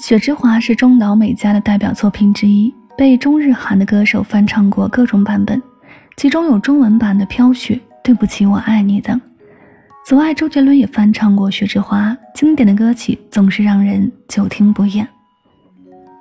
[0.00, 5.60] 雪之华是中岛美嘉的代表作品之一，被中日韩的歌手翻唱过各种版本，
[6.16, 9.20] 其中有中文版的《飘雪》《对不起我爱你》等。
[10.06, 15.04] 此外，周杰伦也翻唱过《雪之华》，经典的歌曲总是让人久听不厌。《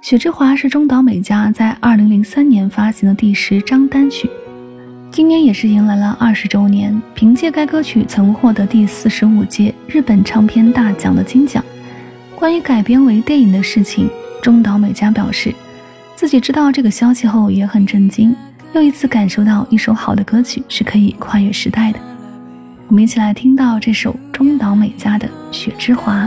[0.02, 4.28] 雪之华》是中岛美嘉在2003年发行的第十张单曲，
[5.12, 7.00] 今年也是迎来了二十周年。
[7.14, 11.64] 凭借该歌曲曾获得第四十五届日本唱片大奖的金奖。
[12.38, 14.08] 关于改编为电影的事情，
[14.44, 15.52] 中岛美嘉表示，
[16.16, 18.36] 自己知道这个消息后也很震惊，
[18.74, 22.00] 又一次感受到一首好的歌曲是可以跨越时代的。
[22.88, 26.26] 我们一起来听到这首中岛美嘉的《雪之华》。